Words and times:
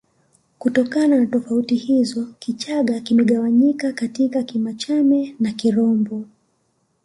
Kutokana 0.59 1.19
na 1.19 1.25
tofauti 1.25 1.75
hizo 1.75 2.27
Kichagga 2.39 2.99
kimegawanyika 2.99 3.93
katika 3.93 4.43
Kimachamena 4.43 5.51
Kirombo 5.51 6.25